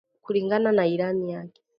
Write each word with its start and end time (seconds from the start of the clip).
Kulingana 0.21 0.71
na 0.71 0.87
ilani 0.87 1.31
yake 1.31 1.61